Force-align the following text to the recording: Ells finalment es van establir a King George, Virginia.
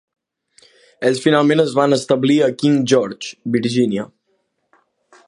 Ells 1.09 1.19
finalment 1.25 1.61
es 1.65 1.75
van 1.81 1.95
establir 1.99 2.39
a 2.45 2.49
King 2.63 2.81
George, 2.93 3.29
Virginia. 3.59 4.11